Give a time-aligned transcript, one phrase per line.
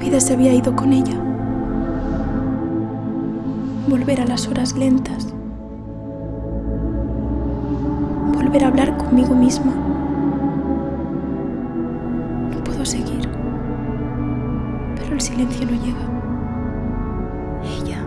[0.00, 1.16] Vida se había ido con ella.
[3.88, 5.34] Volver a las horas lentas.
[8.32, 9.72] Volver a hablar conmigo misma.
[12.50, 13.28] No puedo seguir.
[14.96, 16.06] Pero el silencio no llega.
[17.82, 17.97] Ella.